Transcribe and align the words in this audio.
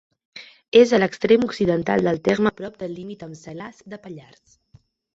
És 0.79 0.93
a 0.95 0.99
l'extrem 0.99 1.45
occidental 1.49 2.09
del 2.09 2.19
terme, 2.31 2.55
prop 2.65 2.83
del 2.83 2.99
límit 3.03 3.25
amb 3.31 3.41
Salàs 3.45 3.89
de 3.95 4.05
Pallars. 4.09 4.61